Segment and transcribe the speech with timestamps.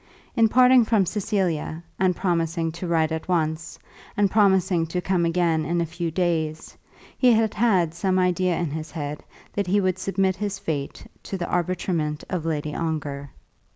[0.35, 3.77] In parting from Cecilia, and promising to write at once,
[4.17, 6.75] and promising to come again in a few days,
[7.19, 11.37] he had had some idea in his head that he would submit his fate to
[11.37, 13.29] the arbitrament of Lady Ongar.